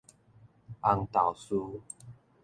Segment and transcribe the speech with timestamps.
[0.81, 1.81] 紅豆嶼